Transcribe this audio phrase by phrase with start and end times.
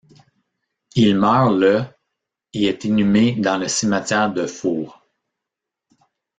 [0.95, 1.83] Il meurt le
[2.53, 5.05] et est inhummé dans le cimetière de Fours.